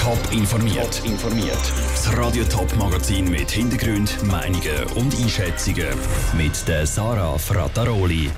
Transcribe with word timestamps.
Top 0.00 0.18
informiert. 0.32 1.02
informiert. 1.04 1.72
Das 1.90 2.16
Radio 2.16 2.42
Top 2.44 2.74
Magazin 2.78 3.30
mit 3.30 3.50
Hintergrund, 3.50 4.16
Meinungen 4.24 4.84
und 4.96 5.14
Einschätzungen 5.14 5.88
mit 6.38 6.66
der 6.66 6.86
Sarah 6.86 7.36
Frataroli. 7.36 8.30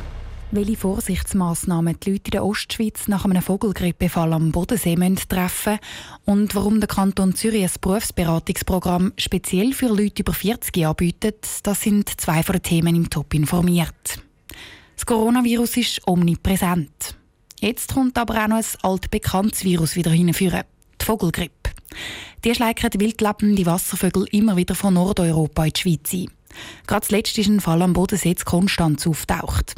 Welche 0.50 0.76
Vorsichtsmaßnahmen 0.76 2.00
die 2.00 2.10
Leute 2.10 2.24
in 2.24 2.30
der 2.32 2.44
Ostschweiz 2.44 3.06
nach 3.06 3.24
einem 3.24 3.42
Vogelgrippefall 3.42 4.32
am 4.32 4.50
Bodensee 4.50 4.96
müssen 4.96 5.20
treffen 5.28 5.78
und 6.24 6.52
warum 6.56 6.80
der 6.80 6.88
Kanton 6.88 7.36
Zürich 7.36 7.62
ein 7.62 7.70
Berufsberatungsprogramm 7.80 9.12
speziell 9.16 9.72
für 9.72 9.86
Leute 9.86 10.22
über 10.22 10.32
40 10.32 10.84
anbietet, 10.84 11.46
das 11.62 11.80
sind 11.80 12.20
zwei 12.20 12.42
von 12.42 12.54
den 12.54 12.62
Themen 12.64 12.96
im 12.96 13.08
Top 13.08 13.32
informiert. 13.34 14.20
Das 14.96 15.06
Coronavirus 15.06 15.76
ist 15.76 16.08
omnipräsent. 16.08 17.16
Jetzt 17.60 17.94
kommt 17.94 18.18
aber 18.18 18.42
auch 18.42 18.48
noch 18.48 18.56
ein 18.56 18.64
altbekanntes 18.82 19.62
Virus 19.62 19.94
wieder 19.94 20.10
hinführen, 20.10 20.64
die 21.02 21.06
Vogelgrippe. 21.06 21.70
Die 22.44 22.54
schleichen 22.54 22.90
wildlebende 22.98 23.66
Wasservögel 23.66 24.26
immer 24.30 24.56
wieder 24.56 24.74
von 24.74 24.94
Nordeuropa 24.94 25.64
in 25.64 25.72
die 25.72 25.80
Schweiz 25.80 26.12
ein. 26.12 26.30
Gerade 26.86 27.06
zuletzt 27.06 27.38
ist 27.38 27.48
ein 27.48 27.60
Fall 27.60 27.82
am 27.82 27.92
Bodensee 27.92 28.34
zu 28.34 28.44
Konstanz 28.44 29.06
auftaucht. 29.06 29.74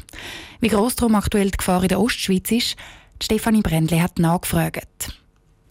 Wie 0.60 0.69
gross 0.69 0.97
darum 0.97 1.14
aktuell 1.14 1.50
die 1.50 1.56
Gefahr 1.56 1.83
in 1.83 1.88
der 1.88 2.00
Ostschweiz 2.00 2.50
ist, 2.50 2.77
Stefanie 3.23 3.62
Brändle 3.62 4.02
hat 4.02 4.19
nachgefragt. 4.19 5.19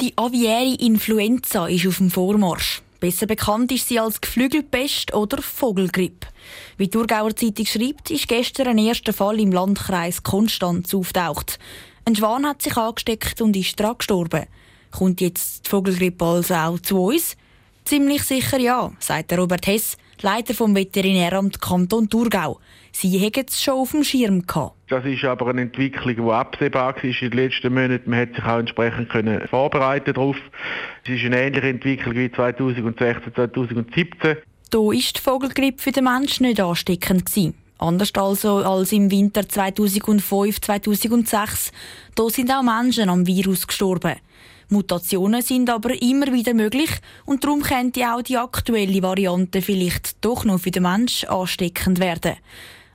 Die 0.01 0.17
aviäre 0.17 0.75
Influenza 0.79 1.67
ist 1.67 1.87
auf 1.87 1.97
dem 1.97 2.09
Vormarsch. 2.09 2.81
Besser 2.99 3.25
bekannt 3.25 3.71
ist 3.71 3.89
sie 3.89 3.99
als 3.99 4.21
Geflügelpest 4.21 5.13
oder 5.13 5.41
Vogelgrippe. 5.41 6.27
Wie 6.77 6.85
die 6.85 6.91
Thurgauer 6.91 7.35
Zeitung 7.35 7.65
schreibt, 7.65 8.09
ist 8.11 8.29
gestern 8.29 8.69
ein 8.69 8.77
erster 8.77 9.11
Fall 9.11 9.39
im 9.39 9.51
Landkreis 9.51 10.23
Konstanz 10.23 10.93
auftaucht. 10.93 11.59
Ein 12.05 12.15
Schwan 12.15 12.45
hat 12.45 12.61
sich 12.61 12.77
angesteckt 12.77 13.41
und 13.41 13.55
ist 13.57 13.79
daran 13.79 13.97
gestorben. 13.97 14.47
Kommt 14.95 15.21
jetzt 15.21 15.65
die 15.65 15.69
Vogelgrippe 15.69 16.23
also 16.23 16.53
auch 16.53 16.79
zu 16.79 17.05
uns? 17.05 17.35
Ziemlich 17.83 18.23
sicher 18.23 18.59
ja, 18.59 18.91
sagt 18.99 19.33
Robert 19.33 19.65
Hess, 19.65 19.97
Leiter 20.21 20.53
vom 20.53 20.75
Veterinäramt 20.75 21.59
Kanton 21.59 22.07
Thurgau. 22.07 22.59
Sie 22.91 23.17
hätten 23.17 23.45
es 23.47 23.61
schon 23.61 23.73
auf 23.73 23.91
dem 23.91 24.03
Schirm 24.03 24.45
gehabt. 24.45 24.75
Das 24.89 25.03
ist 25.03 25.23
aber 25.23 25.47
eine 25.47 25.63
Entwicklung, 25.63 26.15
die 26.15 26.31
absehbar 26.31 26.95
war 26.95 27.03
in 27.03 27.11
den 27.11 27.31
letzten 27.31 27.73
Monaten. 27.73 28.09
Man 28.09 28.19
hat 28.19 28.35
sich 28.35 28.43
auch 28.45 28.59
entsprechend 28.59 29.09
können 29.09 29.47
vorbereiten 29.47 30.13
darauf. 30.13 30.37
Es 31.03 31.09
ist 31.09 31.25
eine 31.25 31.41
ähnliche 31.41 31.69
Entwicklung 31.69 32.15
wie 32.15 32.31
2016, 32.31 33.33
2017. 33.33 34.37
Hier 34.71 34.93
ist 34.93 35.17
die 35.17 35.21
Vogelgrippe 35.21 35.81
für 35.81 35.91
den 35.91 36.03
Menschen 36.03 36.45
nicht 36.45 36.61
ansteckend. 36.61 37.25
Gewesen. 37.25 37.55
Anders 37.79 38.11
also 38.15 38.57
als 38.57 38.91
im 38.91 39.11
Winter 39.11 39.49
2005, 39.49 40.61
2006. 40.61 41.71
Da 42.15 42.29
sind 42.29 42.51
auch 42.51 42.61
Menschen 42.61 43.09
am 43.09 43.27
Virus 43.27 43.67
gestorben. 43.67 44.15
Mutationen 44.73 45.41
sind 45.41 45.69
aber 45.69 45.91
immer 46.01 46.33
wieder 46.33 46.53
möglich 46.53 46.89
und 47.25 47.43
darum 47.43 47.61
könnte 47.61 48.01
auch 48.11 48.21
die 48.21 48.37
aktuelle 48.37 49.01
Variante 49.01 49.61
vielleicht 49.61 50.25
doch 50.25 50.43
noch 50.45 50.59
für 50.59 50.71
den 50.71 50.83
Menschen 50.83 51.29
ansteckend 51.29 51.99
werden. 51.99 52.33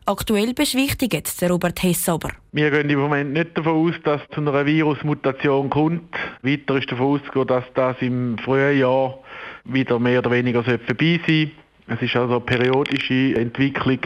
Aktuell 0.05 0.55
beschwichtigt 0.55 1.41
der 1.41 1.51
Robert 1.51 1.83
Hess 1.83 2.09
aber. 2.09 2.31
Wir 2.53 2.70
gehen 2.70 2.91
im 2.91 2.98
Moment 2.98 3.33
nicht 3.33 3.57
davon 3.57 3.89
aus, 3.89 3.95
dass 4.05 4.23
es 4.23 4.35
zu 4.35 4.41
einer 4.41 4.67
Virusmutation 4.67 5.70
kommt. 5.70 6.15
Weiter 6.43 6.77
ist 6.77 6.91
davon 6.91 7.20
auszugehen, 7.20 7.47
dass 7.47 7.65
das 7.75 7.97
im 8.01 8.39
frühen 8.39 8.79
Jahr 8.79 9.19
wieder 9.65 9.98
mehr 9.98 10.19
oder 10.19 10.31
weniger 10.31 10.65
vorbei 10.65 11.20
sein 11.27 11.53
es 11.91 12.03
ist 12.03 12.17
also 12.17 12.35
eine 12.35 12.41
periodische 12.45 13.35
Entwicklung. 13.35 14.01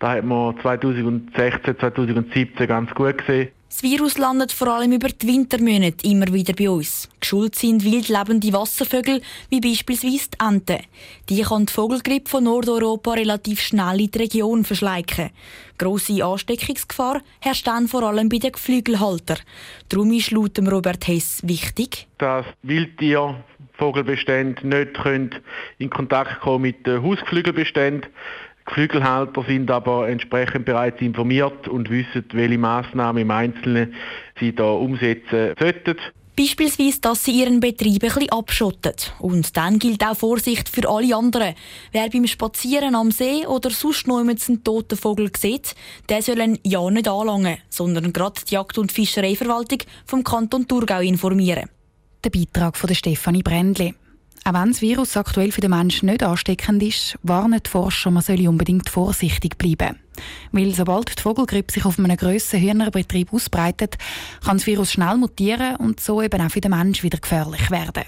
Da 0.00 0.12
hat 0.12 0.24
man 0.24 0.58
2016, 0.60 1.78
2017 1.78 2.66
ganz 2.66 2.92
gut 2.94 3.18
gesehen. 3.18 3.50
Das 3.68 3.82
Virus 3.82 4.16
landet 4.16 4.50
vor 4.50 4.68
allem 4.68 4.92
über 4.92 5.08
die 5.08 5.26
Wintermonate 5.26 6.08
immer 6.08 6.32
wieder 6.32 6.54
bei 6.54 6.70
uns. 6.70 7.06
Geschuld 7.20 7.54
sind 7.54 7.84
wildlebende 7.84 8.50
Wasservögel, 8.54 9.20
wie 9.50 9.60
beispielsweise 9.60 10.30
die 10.30 10.44
Enten. 10.44 10.78
Die 11.28 11.42
kann 11.42 11.66
die 11.66 11.72
Vogelgrippe 11.74 12.30
von 12.30 12.44
Nordeuropa 12.44 13.12
relativ 13.12 13.60
schnell 13.60 14.00
in 14.00 14.10
die 14.10 14.18
Region 14.18 14.64
verschleichen. 14.64 15.30
Grosse 15.76 16.24
Ansteckungsgefahr 16.24 17.20
herrscht 17.40 17.66
dann 17.66 17.88
vor 17.88 18.04
allem 18.04 18.30
bei 18.30 18.38
den 18.38 18.52
Geflügelhaltern. 18.52 19.38
Darum 19.90 20.12
ist 20.12 20.30
laut 20.30 20.58
Robert 20.58 21.06
Hess 21.06 21.40
wichtig, 21.44 22.08
dass 22.16 22.46
Wildtiere 22.62 23.44
Vogelbestände 23.74 24.66
nicht 24.66 24.98
in 25.78 25.90
Kontakt 25.90 26.40
kommen 26.40 26.62
mit 26.62 26.86
den 26.86 27.02
Hausgeflügelbeständen. 27.02 28.10
Geflügelhalter 28.68 29.44
sind 29.46 29.70
aber 29.70 30.08
entsprechend 30.08 30.64
bereits 30.64 31.00
informiert 31.00 31.68
und 31.68 31.90
wissen, 31.90 32.24
welche 32.32 32.58
Massnahmen 32.58 33.22
im 33.22 33.30
Einzelnen 33.30 33.94
sie 34.38 34.54
da 34.54 34.64
umsetzen 34.64 35.54
sollten. 35.58 35.96
Beispielsweise, 36.38 37.00
dass 37.00 37.24
sie 37.24 37.32
ihren 37.32 37.58
Betrieb 37.58 38.04
ein 38.04 38.10
bisschen 38.10 38.30
abschotten. 38.30 38.92
Und 39.18 39.56
dann 39.56 39.80
gilt 39.80 40.04
auch 40.04 40.16
Vorsicht 40.16 40.68
für 40.68 40.88
alle 40.88 41.16
anderen. 41.16 41.54
Wer 41.90 42.08
beim 42.10 42.28
Spazieren 42.28 42.94
am 42.94 43.10
See 43.10 43.44
oder 43.44 43.70
sonst 43.70 44.06
noch 44.06 44.18
einen 44.18 44.38
toten 44.62 44.96
Vogel 44.96 45.32
sieht, 45.36 45.74
der 46.08 46.22
soll 46.22 46.38
ihn 46.38 46.58
ja 46.62 46.88
nicht 46.90 47.08
anlangen, 47.08 47.56
sondern 47.70 48.12
gerade 48.12 48.40
die 48.48 48.54
Jagd- 48.54 48.78
und 48.78 48.92
Fischereiverwaltung 48.92 49.78
vom 50.06 50.22
Kanton 50.22 50.68
Thurgau 50.68 51.00
informieren. 51.00 51.68
Der 52.22 52.30
Beitrag 52.30 52.76
von 52.76 52.94
Stefanie 52.94 53.42
Brändli. 53.42 53.94
Auch 54.44 54.54
wenn 54.54 54.70
das 54.70 54.80
Virus 54.80 55.16
aktuell 55.16 55.52
für 55.52 55.60
den 55.60 55.70
Menschen 55.70 56.06
nicht 56.06 56.22
ansteckend 56.22 56.82
ist, 56.82 57.18
warnen 57.22 57.60
die 57.64 57.70
Forscher, 57.70 58.10
man 58.10 58.22
solle 58.22 58.48
unbedingt 58.48 58.88
vorsichtig 58.88 59.58
bleiben. 59.58 59.98
Weil 60.52 60.74
sobald 60.74 61.16
die 61.18 61.22
Vogelgrippe 61.22 61.72
sich 61.72 61.84
auf 61.84 61.98
einem 61.98 62.16
grössen 62.16 62.60
Hühnerbetrieb 62.60 63.32
ausbreitet, 63.32 63.98
kann 64.44 64.56
das 64.56 64.66
Virus 64.66 64.92
schnell 64.92 65.16
mutieren 65.16 65.76
und 65.76 66.00
so 66.00 66.22
eben 66.22 66.40
auch 66.40 66.50
für 66.50 66.60
den 66.60 66.70
Menschen 66.70 67.02
wieder 67.02 67.18
gefährlich 67.18 67.70
werden. 67.70 68.04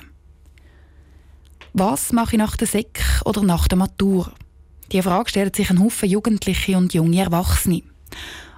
Was 1.73 2.13
mache 2.13 2.35
ich 2.35 2.39
nach 2.39 2.57
der 2.57 2.67
Sek 2.67 3.01
oder 3.25 3.43
nach 3.43 3.69
der 3.69 3.79
Matur? 3.79 4.33
Diese 4.91 5.05
Frage 5.05 5.31
stellt 5.31 5.55
sich 5.55 5.71
ein 5.71 5.79
Haufen 5.79 6.09
Jugendliche 6.09 6.77
und 6.77 6.95
junge 6.95 7.21
Erwachsene. 7.21 7.83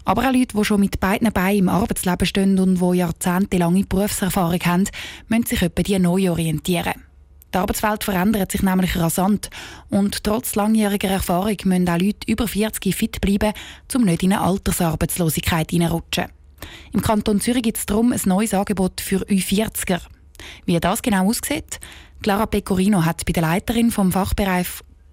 Aber 0.04 0.22
auch 0.26 0.32
Leute, 0.32 0.56
die 0.56 0.64
schon 0.64 0.80
mit 0.80 0.98
beiden 0.98 1.30
Beinen 1.32 1.58
im 1.58 1.68
Arbeitsleben 1.68 2.26
stehen 2.26 2.58
und 2.58 2.80
die 2.80 2.98
jahrzehntelange 2.98 3.84
Berufserfahrung 3.84 4.60
haben, 4.60 4.88
müssen 5.28 5.46
sich 5.46 5.62
etwa 5.62 5.82
die 5.82 5.98
neu 5.98 6.30
orientieren. 6.30 6.94
Die 7.52 7.58
Arbeitswelt 7.58 8.04
verändert 8.04 8.50
sich 8.50 8.62
nämlich 8.62 8.96
rasant 8.96 9.50
und 9.90 10.24
trotz 10.24 10.54
langjähriger 10.54 11.10
Erfahrung 11.10 11.56
müssen 11.64 11.88
auch 11.88 11.98
Leute 11.98 12.26
über 12.26 12.48
40 12.48 12.94
fit 12.94 13.20
bleiben, 13.20 13.52
um 13.94 14.04
nicht 14.04 14.22
in 14.22 14.32
eine 14.32 14.42
Altersarbeitslosigkeit 14.42 15.70
hineinrutschen. 15.70 16.28
Im 16.92 17.02
Kanton 17.02 17.40
Zürich 17.40 17.62
gibt 17.62 17.78
es 17.78 17.86
darum 17.86 18.12
ein 18.12 18.20
neues 18.24 18.54
Angebot 18.54 19.00
für 19.00 19.18
U40er. 19.26 20.00
Wie 20.64 20.80
das 20.80 21.02
genau 21.02 21.28
aussieht, 21.28 21.78
Clara 22.22 22.46
Pecorino 22.46 23.04
hat 23.04 23.26
bei 23.26 23.32
der 23.32 23.42
Leiterin 23.42 23.90
vom 23.90 24.12
Fachbereich 24.12 24.68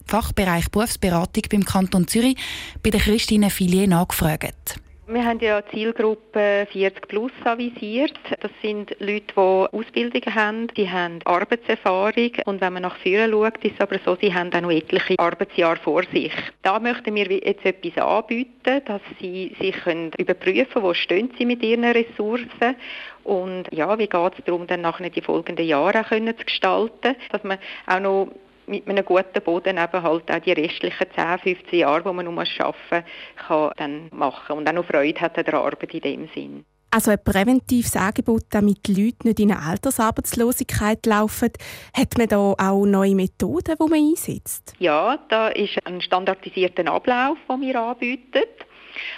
Fachbereich 0.05 0.71
Berufsberatung 0.71 1.43
beim 1.51 1.65
Kanton 1.65 2.07
Zürich 2.07 2.35
bei 2.81 2.89
der 2.89 2.99
Christine 2.99 3.51
Fillier 3.51 3.87
nachgefragt. 3.87 4.79
Wir 5.11 5.25
haben 5.25 5.39
ja 5.39 5.63
Zielgruppe 5.71 6.67
40 6.71 7.07
plus 7.07 7.31
avisiert. 7.43 8.13
Das 8.41 8.51
sind 8.61 8.95
Leute, 8.99 9.33
die 9.35 9.39
Ausbildungen 9.39 10.35
haben, 10.35 10.67
die 10.77 10.87
haben 10.87 11.17
Arbeitserfahrung 11.25 12.29
und 12.45 12.61
wenn 12.61 12.73
man 12.73 12.83
nach 12.83 12.95
vorne 12.97 13.27
schaut, 13.27 13.57
ist 13.65 13.73
es 13.73 13.81
aber 13.81 13.97
so, 14.05 14.15
sie 14.21 14.31
haben 14.31 14.53
auch 14.53 14.61
noch 14.61 14.69
etliche 14.69 15.17
Arbeitsjahre 15.17 15.77
vor 15.77 16.03
sich. 16.13 16.31
Da 16.61 16.79
möchten 16.79 17.15
wir 17.15 17.25
jetzt 17.25 17.65
etwas 17.65 17.97
anbieten, 17.97 18.83
dass 18.85 19.01
sie 19.19 19.55
sich 19.59 19.75
überprüfen 20.19 20.73
können, 20.73 20.85
wo 20.85 20.93
stehen 20.93 21.31
sie 21.39 21.45
mit 21.47 21.63
ihren 21.63 21.85
Ressourcen 21.85 22.75
und 23.23 23.63
ja, 23.71 23.97
wie 23.97 24.07
geht 24.07 24.33
es 24.37 24.45
darum, 24.45 24.67
dann 24.67 24.81
nachher 24.81 25.09
die 25.09 25.21
folgenden 25.21 25.65
Jahre 25.65 26.01
auch 26.01 26.09
können 26.09 26.37
zu 26.37 26.45
gestalten, 26.45 27.15
dass 27.31 27.43
man 27.43 27.57
auch 27.87 27.99
noch 27.99 28.27
mit 28.69 28.87
einem 28.87 29.03
guten 29.03 29.41
Boden 29.43 29.77
eben 29.77 30.03
halt 30.03 30.31
auch 30.31 30.39
die 30.39 30.51
restlichen 30.51 31.07
10, 31.15 31.39
15 31.39 31.79
Jahre, 31.79 32.03
die 32.03 32.13
man 32.13 32.25
noch 32.25 32.37
arbeiten 32.37 33.05
kann, 33.35 33.71
dann 33.77 34.09
machen 34.11 34.57
und 34.57 34.69
auch 34.69 34.73
noch 34.73 34.85
Freude 34.85 35.19
hat 35.19 35.37
an 35.37 35.45
der 35.45 35.55
Arbeit 35.55 35.93
in 35.93 36.01
dem 36.01 36.29
Sinn. 36.33 36.65
Also 36.91 37.11
ein 37.11 37.23
präventives 37.23 37.95
Angebot, 37.95 38.45
damit 38.49 38.87
die 38.87 39.05
Leute 39.05 39.27
nicht 39.27 39.39
in 39.39 39.51
eine 39.51 39.61
Altersarbeitslosigkeit 39.61 41.05
laufen. 41.05 41.51
Hat 41.95 42.17
man 42.17 42.27
da 42.27 42.55
auch 42.57 42.85
neue 42.85 43.13
Methoden, 43.13 43.75
die 43.79 43.89
man 43.89 43.99
einsetzt? 43.99 44.73
Ja, 44.79 45.19
da 45.29 45.49
ist 45.49 45.77
ein 45.85 46.01
standardisierter 46.01 46.91
Ablauf, 46.91 47.37
den 47.47 47.61
wir 47.61 47.79
anbieten. 47.79 48.41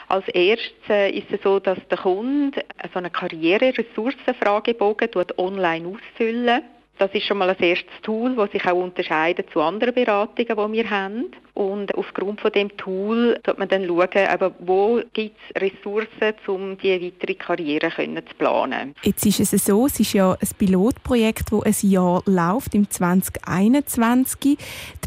Als 0.10 0.28
erstes 0.28 1.14
ist 1.14 1.32
es 1.32 1.42
so, 1.44 1.60
dass 1.60 1.80
der 1.90 1.98
Kunde 1.98 2.66
so 2.92 3.00
einen 3.00 3.12
Karriere-Ressourcenfragebogen 3.12 5.10
online 5.38 5.88
ausfüllen 5.88 6.64
das 7.02 7.10
ist 7.16 7.26
schon 7.26 7.40
mal 7.40 7.50
ein 7.50 7.60
erstes 7.60 8.00
Tool, 8.04 8.36
das 8.36 8.52
sich 8.52 8.64
auch 8.66 8.76
unterscheidet 8.76 9.50
zu 9.52 9.60
anderen 9.60 9.96
Beratungen, 9.96 10.72
die 10.72 10.78
wir 10.78 10.90
haben. 10.90 11.32
Und 11.56 11.96
aufgrund 11.96 12.40
von 12.40 12.52
dem 12.52 12.78
Tool 12.78 13.40
sollte 13.44 13.60
man 13.60 13.68
dann 13.68 13.88
schauen, 13.88 14.28
aber 14.30 14.54
wo 14.60 15.02
gibt 15.12 15.36
es 15.50 15.62
Ressourcen, 15.62 16.34
um 16.46 16.78
die 16.78 17.02
weitere 17.02 17.34
Karriere 17.34 17.90
zu 17.90 18.36
planen. 18.38 18.94
Jetzt 19.02 19.26
ist 19.26 19.40
es 19.40 19.66
so, 19.66 19.88
es 19.88 20.00
ist 20.00 20.14
ja 20.14 20.34
ein 20.34 20.50
Pilotprojekt, 20.60 21.52
das 21.52 21.84
ein 21.84 21.90
Jahr 21.90 22.22
läuft, 22.28 22.76
im 22.76 22.88
2021. 22.88 24.58
Die 24.58 24.58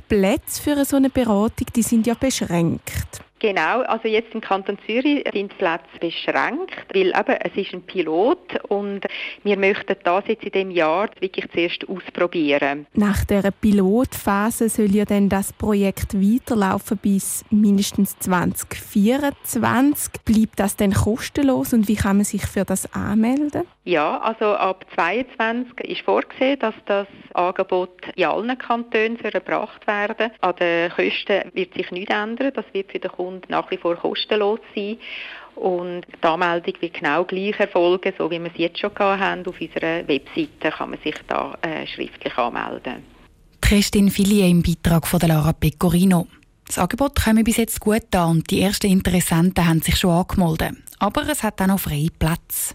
Plätze 0.09 0.63
für 0.63 0.85
so 0.85 0.97
eine 0.97 1.11
Beratung 1.11 1.69
die 1.77 1.83
sind 1.83 2.09
ja 2.09 2.15
beschränkt. 2.15 3.23
Genau, 3.45 3.83
also 3.83 4.09
jetzt 4.09 4.33
im 4.33 4.41
Kanton 4.41 4.79
Zürich 4.87 5.23
sind 5.35 5.53
die 5.53 5.57
Plätze 5.59 5.99
beschränkt, 6.01 6.75
weil 6.95 7.09
eben, 7.09 7.37
es 7.43 7.55
ist 7.55 7.75
ein 7.75 7.83
Pilot 7.83 8.59
und 8.69 9.03
wir 9.43 9.59
möchten 9.59 9.97
das 10.03 10.25
jetzt 10.29 10.45
in 10.45 10.53
dem 10.53 10.71
Jahr 10.71 11.11
wirklich 11.21 11.53
zuerst 11.53 11.87
ausprobieren. 11.87 12.87
Nach 12.95 13.23
der 13.27 13.51
Pilotphase 13.51 14.71
soll 14.71 14.97
ja 14.97 15.05
dann 15.05 15.29
das 15.29 15.53
Projekt 15.53 16.15
weiterlaufen 16.15 16.97
bis 16.97 17.45
mindestens 17.51 18.19
2024. 18.21 20.23
Bleibt 20.25 20.59
das 20.59 20.77
denn 20.77 20.95
kostenlos 20.95 21.75
und 21.75 21.87
wie 21.87 21.97
kann 21.97 22.17
man 22.17 22.25
sich 22.25 22.47
für 22.47 22.65
das 22.65 22.91
anmelden? 22.95 23.65
Ja, 23.87 24.19
also 24.21 24.47
ab 24.57 24.87
2022 24.95 25.91
ist 25.91 26.01
vorgesehen, 26.01 26.59
dass 26.59 26.75
das 26.87 27.07
Angebot 27.35 27.91
in 28.17 28.25
allen 28.25 28.57
Kantonen 28.57 29.21
erbracht 29.21 29.87
werden 29.87 30.17
soll. 30.19 30.31
An 30.41 30.57
den 30.57 30.91
Kosten 30.91 31.51
wird 31.53 31.75
sich 31.75 31.91
nichts 31.91 32.15
ändern. 32.15 32.53
Das 32.55 32.65
wird 32.73 32.91
für 32.91 32.99
den 32.99 33.11
Kunden 33.11 33.45
nach 33.51 33.71
wie 33.71 33.77
vor 33.77 33.97
kostenlos 33.97 34.61
sein. 34.75 34.97
Und 35.55 36.07
die 36.07 36.27
Anmeldung 36.27 36.75
wird 36.81 36.95
genau 36.95 37.25
gleich 37.25 37.61
erfolgen, 37.61 38.15
so 38.17 38.31
wie 38.31 38.41
wir 38.41 38.51
es 38.51 38.57
jetzt 38.57 38.79
schon 38.79 38.91
haben. 38.99 39.47
Auf 39.47 39.61
unserer 39.61 40.09
Webseite 40.09 40.71
kann 40.71 40.91
man 40.91 40.99
sich 41.01 41.17
da 41.29 41.57
äh, 41.61 41.87
schriftlich 41.87 42.37
anmelden. 42.39 43.05
Christine 43.61 44.11
Filie 44.11 44.49
im 44.49 44.63
Beitrag 44.63 45.07
von 45.07 45.21
Lara 45.21 45.53
Pecorino. 45.53 46.27
Das 46.67 46.79
Angebot 46.79 47.23
kommt 47.23 47.45
bis 47.45 47.59
jetzt 47.59 47.81
gut 47.81 48.15
an 48.15 48.31
und 48.31 48.51
die 48.51 48.63
ersten 48.63 48.91
Interessenten 48.91 49.67
haben 49.69 49.83
sich 49.83 49.97
schon 49.97 50.11
angemeldet. 50.11 50.79
Aber 50.99 51.29
es 51.29 51.43
hat 51.43 51.61
auch 51.61 51.67
noch 51.67 51.81
freie 51.81 52.09
Plätze. 52.19 52.75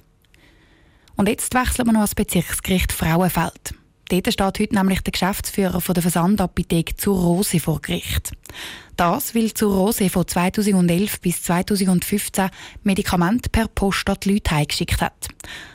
Und 1.19 1.27
jetzt 1.27 1.54
wechseln 1.54 1.86
wir 1.86 1.92
noch 1.92 2.00
ans 2.00 2.16
Bezirksgericht 2.16 2.94
Frauenfeld. 2.94 3.75
Dort 4.07 4.31
steht 4.31 4.42
heute 4.42 4.74
nämlich 4.74 5.01
der 5.01 5.12
Geschäftsführer 5.12 5.81
von 5.81 5.94
der 5.94 6.01
Versandapotheke 6.01 6.95
zur 6.95 7.19
Rose 7.19 7.60
vor 7.60 7.81
Gericht. 7.81 8.31
Das, 8.95 9.36
weil 9.36 9.54
zur 9.54 9.75
Rose 9.75 10.10
von 10.10 10.25
2011 10.25 11.19
bis 11.19 11.44
2015 11.44 12.50
Medikamente 12.83 13.50
per 13.50 13.68
Post 13.68 14.10
an 14.10 14.16
die 14.24 14.36
Leute 14.36 14.56
heimgeschickt 14.56 15.01
hat. 15.01 15.27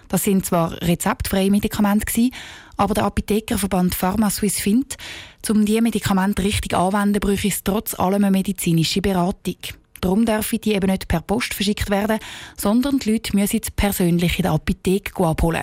Das 0.09 0.25
sind 0.25 0.47
zwar 0.47 0.81
rezeptfreie 0.81 1.51
Medikamente 1.51 2.31
aber 2.79 2.95
der 2.95 3.05
Apothekerverband 3.05 3.95
PharmaSuisse 3.95 4.63
findet, 4.63 4.97
um 5.51 5.67
diese 5.67 5.83
Medikamente 5.83 6.43
richtig 6.43 6.73
anzuwenden, 6.73 7.21
bräuchte 7.21 7.49
es 7.49 7.63
trotz 7.63 7.93
allem 7.93 8.25
eine 8.25 8.31
medizinische 8.31 9.03
Beratung. 9.03 9.59
Darum 10.05 10.27
dürfen 10.27 10.61
die 10.61 10.75
eben 10.75 10.91
nicht 10.91 11.09
per 11.09 11.23
Post 11.23 11.55
verschickt 11.55 11.89
werden, 11.89 12.19
sondern 12.59 12.99
die 12.99 13.11
Leute 13.11 13.35
müssen 13.35 13.59
sie 13.65 13.71
persönlich 13.75 14.39
in 14.39 14.43
der 14.43 14.53
Apotheke 14.53 15.25
abholen. 15.25 15.63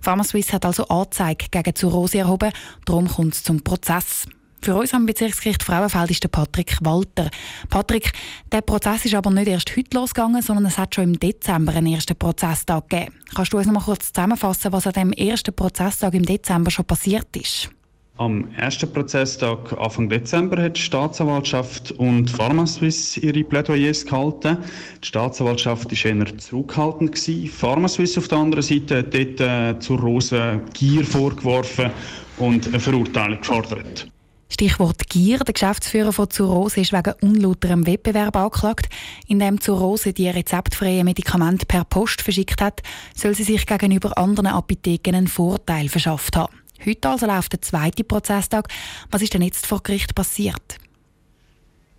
PharmaSuisse 0.00 0.54
hat 0.54 0.64
also 0.64 0.88
Anzeige 0.88 1.48
gegen 1.50 1.74
Zurose 1.74 2.20
erhoben, 2.20 2.52
darum 2.86 3.06
kommt 3.06 3.34
es 3.34 3.42
zum 3.42 3.62
Prozess. 3.62 4.24
Für 4.62 4.76
uns 4.76 4.94
am 4.94 5.04
Bezirksgericht 5.04 5.62
Frauenfeld 5.62 6.10
ist 6.10 6.22
der 6.22 6.28
Patrick 6.28 6.78
Walter. 6.80 7.28
Patrick, 7.68 8.12
der 8.50 8.62
Prozess 8.62 9.04
ist 9.04 9.14
aber 9.14 9.30
nicht 9.30 9.48
erst 9.48 9.76
heute 9.76 9.94
losgegangen, 9.98 10.40
sondern 10.40 10.64
es 10.64 10.78
hat 10.78 10.94
schon 10.94 11.04
im 11.04 11.20
Dezember 11.20 11.74
einen 11.74 11.92
ersten 11.92 12.16
Prozesstag 12.16 12.88
gegeben. 12.88 13.12
Kannst 13.34 13.52
du 13.52 13.58
uns 13.58 13.66
noch 13.66 13.74
mal 13.74 13.84
kurz 13.84 14.10
zusammenfassen, 14.10 14.72
was 14.72 14.86
an 14.86 14.94
dem 14.94 15.12
ersten 15.12 15.54
Prozesstag 15.54 16.14
im 16.14 16.24
Dezember 16.24 16.70
schon 16.70 16.86
passiert 16.86 17.36
ist? 17.36 17.68
Am 18.18 18.48
ersten 18.56 18.90
Prozesstag 18.90 19.76
Anfang 19.78 20.08
Dezember 20.08 20.62
hat 20.62 20.78
die 20.78 20.80
Staatsanwaltschaft 20.80 21.92
und 21.92 22.30
PharmaSuisse 22.30 23.20
ihre 23.20 23.44
Plädoyers 23.44 24.06
gehalten. 24.06 24.56
Die 25.02 25.06
Staatsanwaltschaft 25.06 25.90
war 25.90 26.10
eher 26.10 26.38
zurückhaltend. 26.38 27.12
Gewesen. 27.12 27.48
PharmaSuisse 27.48 28.20
auf 28.20 28.28
der 28.28 28.38
anderen 28.38 28.62
Seite 28.62 28.98
hat 28.98 29.12
dort 29.12 29.40
äh, 29.40 29.78
zur 29.80 30.00
Rose 30.00 30.62
Gier 30.72 31.04
vorgeworfen 31.04 31.90
und 32.38 32.66
eine 32.68 32.80
Verurteilung 32.80 33.38
gefordert. 33.38 34.08
Stichwort 34.48 35.10
Gier. 35.10 35.40
Der 35.40 35.52
Geschäftsführer 35.52 36.12
von 36.14 36.30
Zurose 36.30 36.80
ist 36.80 36.94
wegen 36.94 37.12
unlauterem 37.20 37.86
Wettbewerb 37.86 38.34
angeklagt. 38.36 38.88
Indem 39.26 39.60
Zurose 39.60 40.14
die 40.14 40.30
rezeptfreien 40.30 41.04
Medikamente 41.04 41.66
per 41.66 41.84
Post 41.84 42.22
verschickt 42.22 42.62
hat, 42.62 42.80
soll 43.14 43.34
sie 43.34 43.42
sich 43.42 43.66
gegenüber 43.66 44.16
anderen 44.16 44.46
Apotheken 44.46 45.16
einen 45.16 45.28
Vorteil 45.28 45.90
verschafft 45.90 46.34
haben. 46.36 46.65
Heute 46.84 47.08
also 47.08 47.26
läuft 47.26 47.52
der 47.52 47.62
zweite 47.62 48.04
Prozesstag. 48.04 48.68
Was 49.10 49.22
ist 49.22 49.34
denn 49.34 49.42
jetzt 49.42 49.66
vor 49.66 49.82
Gericht 49.82 50.14
passiert? 50.14 50.78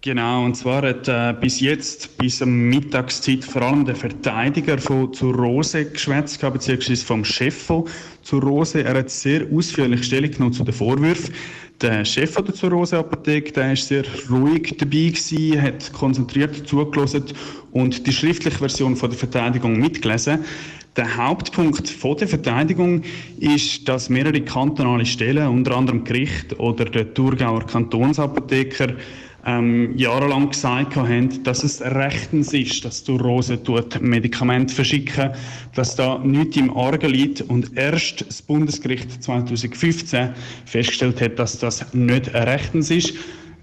Genau, 0.01 0.45
und 0.45 0.55
zwar 0.55 0.83
hat 0.83 1.07
äh, 1.07 1.33
bis 1.41 1.59
jetzt, 1.59 2.17
bis 2.19 2.41
am 2.41 2.69
Mittagszeit, 2.69 3.43
vor 3.43 3.63
allem 3.63 3.83
der 3.83 3.95
Verteidiger 3.95 4.77
von 4.77 5.11
zur 5.11 5.35
Rose 5.35 5.89
geschwätzt, 5.89 6.39
beziehungsweise 6.39 7.03
vom 7.03 7.25
Chef 7.25 7.63
von 7.63 7.85
zur 8.21 8.41
Rose. 8.43 8.83
Er 8.83 8.99
hat 8.99 9.09
sehr 9.09 9.47
ausführlich 9.51 10.03
Stellung 10.03 10.31
genommen 10.31 10.53
zu 10.53 10.63
den 10.63 10.73
Vorwürfen. 10.73 11.33
Der 11.81 12.05
Chef 12.05 12.35
der 12.35 12.53
zur 12.53 12.71
Rose 12.71 12.97
Apotheke, 12.97 13.51
der 13.51 13.73
ist 13.73 13.87
sehr 13.87 14.03
ruhig 14.29 14.75
dabei 14.77 15.09
gewesen, 15.09 15.61
hat 15.61 15.91
konzentriert 15.93 16.67
zugelassen 16.67 17.25
und 17.71 18.05
die 18.07 18.13
schriftliche 18.13 18.57
Version 18.57 18.95
von 18.95 19.09
der 19.09 19.19
Verteidigung 19.19 19.79
mitgelesen. 19.79 20.45
Der 20.97 21.15
Hauptpunkt 21.15 21.87
von 21.87 22.17
der 22.17 22.27
Verteidigung 22.27 23.03
ist, 23.39 23.87
dass 23.87 24.09
mehrere 24.09 24.41
kantonale 24.41 25.05
Stellen, 25.05 25.47
unter 25.47 25.77
anderem 25.77 26.03
Gericht 26.03 26.59
oder 26.59 26.85
der 26.85 27.13
Thurgauer 27.13 27.67
Kantonsapotheker, 27.67 28.95
ähm, 29.45 29.95
jahrelang 29.95 30.49
gesagt 30.49 30.95
haben, 30.95 31.43
dass 31.43 31.63
es 31.63 31.81
rechtens 31.81 32.51
ist, 32.51 32.83
dass 32.83 33.03
du 33.03 33.15
Rose 33.15 33.61
tut 33.61 34.01
Medikamente 34.01 34.73
verschicken, 34.73 35.29
dass 35.75 35.95
da 35.95 36.17
nichts 36.17 36.57
im 36.57 36.75
Argen 36.75 37.11
liegt 37.11 37.41
und 37.41 37.77
erst 37.77 38.27
das 38.27 38.41
Bundesgericht 38.41 39.23
2015 39.23 40.31
festgestellt 40.65 41.21
hat, 41.21 41.37
dass 41.37 41.59
das 41.59 41.93
nicht 41.93 42.33
rechtens 42.33 42.89
ist. 42.89 43.13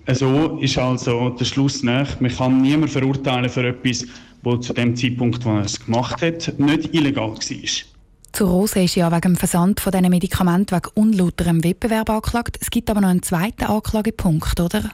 So 0.07 0.59
ist 0.61 0.79
also 0.79 1.31
der 1.31 1.45
Schluss 1.45 1.83
nach. 1.83 2.21
Man 2.21 2.31
kann 2.31 2.63
niemand 2.63 2.93
verurteilen 2.93 3.51
für 3.51 3.67
etwas, 3.67 4.07
wo 4.45 4.57
zu 4.57 4.73
dem 4.73 4.97
Zeitpunkt, 4.97 5.45
wo 5.45 5.51
er 5.57 5.65
es 5.65 5.85
gemacht 5.85 6.23
hat, 6.23 6.59
nicht 6.59 6.95
illegal 6.95 7.31
war. 7.31 7.85
Zu 8.33 8.47
Rose 8.47 8.83
ist 8.83 8.97
ja 8.97 9.11
wegen 9.13 9.21
dem 9.21 9.37
Versand 9.37 9.81
von 9.81 9.93
diesen 9.93 10.11
Medikamenten 10.11 10.75
wegen 10.75 10.91
unlauterem 10.95 11.63
Wettbewerb 11.63 12.11
angeklagt. 12.11 12.59
Es 12.61 12.71
gibt 12.71 12.91
aber 12.91 13.01
noch 13.01 13.09
einen 13.09 13.23
zweiten 13.23 13.65
Anklagepunkt, 13.65 14.59
oder? 14.59 14.91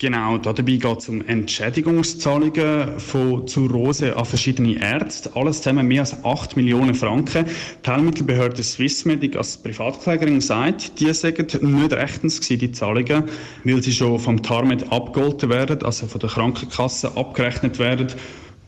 Genau, 0.00 0.38
dabei 0.38 0.62
geht 0.62 0.98
es 0.98 1.10
um 1.10 1.20
Entschädigungszahlungen 1.26 2.98
von 2.98 3.46
Zurose 3.46 4.16
an 4.16 4.24
verschiedene 4.24 4.80
Ärzte. 4.80 5.30
Alles 5.34 5.58
zusammen 5.58 5.88
mehr 5.88 6.00
als 6.00 6.24
8 6.24 6.56
Millionen 6.56 6.94
Franken. 6.94 7.44
Die 7.84 7.90
Heilmittelbehörde 7.90 8.62
Swissmedic 8.62 9.36
als 9.36 9.58
Privatklägerin 9.58 10.40
sagt, 10.40 10.98
die 11.00 11.12
sagen 11.12 11.46
nicht 11.60 11.92
rechtens 11.92 12.40
gewesen, 12.40 12.60
die 12.60 12.72
Zahlungen, 12.72 13.24
weil 13.64 13.82
sie 13.82 13.92
schon 13.92 14.18
vom 14.18 14.42
TARMED 14.42 14.90
abgeholten 14.90 15.50
werden, 15.50 15.82
also 15.82 16.06
von 16.06 16.18
der 16.18 16.30
Krankenkasse 16.30 17.14
abgerechnet 17.14 17.78
werden. 17.78 18.06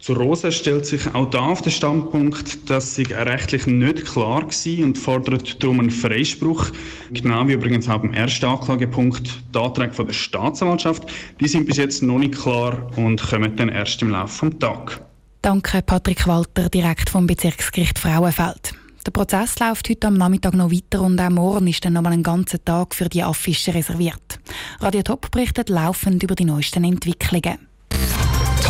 Zur 0.02 0.16
Rose 0.16 0.50
stellt 0.50 0.84
sich 0.84 1.14
auch 1.14 1.30
da 1.30 1.38
auf 1.38 1.62
den 1.62 1.70
Standpunkt, 1.70 2.68
dass 2.68 2.96
sie 2.96 3.04
rechtlich 3.04 3.68
nicht 3.68 4.04
klar 4.04 4.42
war 4.42 4.84
und 4.84 4.98
fordert 4.98 5.62
darum 5.62 5.78
einen 5.78 5.92
Freispruch. 5.92 6.72
Genau 7.12 7.46
wie 7.46 7.52
übrigens 7.52 7.88
auch 7.88 8.00
beim 8.00 8.12
ersten 8.12 8.46
Anklagepunkt 8.46 9.30
die 9.54 9.58
Anträge 9.60 9.92
von 9.92 10.08
der 10.08 10.12
Staatsanwaltschaft. 10.12 11.04
Die 11.38 11.46
sind 11.46 11.66
bis 11.66 11.76
jetzt 11.76 12.02
noch 12.02 12.18
nicht 12.18 12.34
klar 12.34 12.90
und 12.96 13.22
kommen 13.22 13.54
dann 13.54 13.68
erst 13.68 14.02
im 14.02 14.10
Laufe 14.10 14.50
des 14.50 14.58
Tages. 14.58 15.00
Danke, 15.40 15.82
Patrick 15.82 16.26
Walter, 16.26 16.68
direkt 16.68 17.08
vom 17.08 17.28
Bezirksgericht 17.28 18.00
Frauenfeld. 18.00 18.74
Der 19.06 19.12
Prozess 19.12 19.60
läuft 19.60 19.88
heute 19.88 20.08
am 20.08 20.14
Nachmittag 20.14 20.54
noch 20.54 20.72
weiter 20.72 21.02
und 21.02 21.20
auch 21.20 21.30
morgen 21.30 21.68
ist 21.68 21.84
dann 21.84 21.92
nochmal 21.92 22.14
ein 22.14 22.24
ganzer 22.24 22.64
Tag 22.64 22.96
für 22.96 23.08
die 23.08 23.22
Affische 23.22 23.72
reserviert. 23.72 24.40
Radio 24.80 25.02
Top 25.02 25.30
berichtet 25.30 25.68
laufend 25.68 26.24
über 26.24 26.34
die 26.34 26.44
neuesten 26.44 26.82
Entwicklungen. 26.82 27.71